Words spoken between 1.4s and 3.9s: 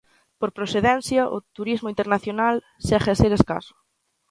turismo internacional segue a ser escaso.